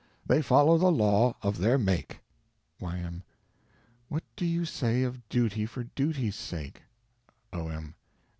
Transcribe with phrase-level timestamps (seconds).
[0.25, 2.21] They follow the law of their make.
[2.79, 3.21] Y.M.
[4.09, 6.81] What do you say of duty for duty's sake?
[7.53, 7.93] O.M.